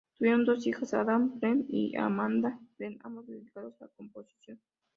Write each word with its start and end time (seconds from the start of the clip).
Tuvieron 0.17 0.45
dos 0.45 0.65
hijos, 0.65 0.95
Adam 0.95 1.37
Green 1.39 1.63
y 1.69 1.95
Amanda 1.95 2.59
Green, 2.79 2.97
ambos 3.03 3.27
dedicados 3.27 3.79
a 3.81 3.85
la 3.85 3.91
composición. 3.91 4.59